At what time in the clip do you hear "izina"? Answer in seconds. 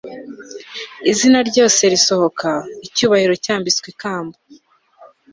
1.11-1.37